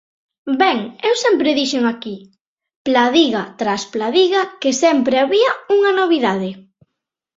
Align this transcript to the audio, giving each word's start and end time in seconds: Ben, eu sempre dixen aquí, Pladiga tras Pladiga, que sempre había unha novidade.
Ben, 0.61 0.77
eu 1.09 1.15
sempre 1.23 1.57
dixen 1.59 1.83
aquí, 1.87 2.15
Pladiga 2.87 3.43
tras 3.59 3.81
Pladiga, 3.93 4.41
que 4.61 4.71
sempre 4.83 5.15
había 5.19 5.51
unha 5.75 5.91
novidade. 6.01 6.49